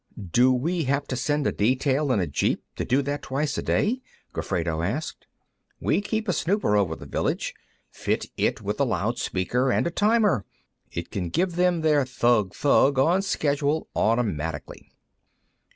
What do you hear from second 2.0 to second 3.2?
in a jeep to do